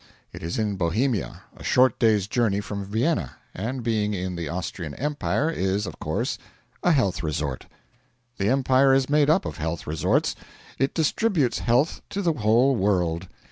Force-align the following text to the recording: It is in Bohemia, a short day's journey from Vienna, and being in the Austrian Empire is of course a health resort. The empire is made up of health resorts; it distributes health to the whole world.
It 0.33 0.41
is 0.41 0.57
in 0.57 0.77
Bohemia, 0.77 1.43
a 1.55 1.63
short 1.63 1.99
day's 1.99 2.25
journey 2.27 2.59
from 2.59 2.83
Vienna, 2.85 3.37
and 3.53 3.83
being 3.83 4.15
in 4.15 4.35
the 4.35 4.49
Austrian 4.49 4.95
Empire 4.95 5.51
is 5.51 5.85
of 5.85 5.99
course 5.99 6.39
a 6.81 6.91
health 6.91 7.21
resort. 7.21 7.67
The 8.39 8.49
empire 8.49 8.95
is 8.95 9.11
made 9.11 9.29
up 9.29 9.45
of 9.45 9.57
health 9.57 9.85
resorts; 9.85 10.35
it 10.79 10.95
distributes 10.95 11.59
health 11.59 12.01
to 12.09 12.23
the 12.23 12.33
whole 12.33 12.75
world. 12.75 13.27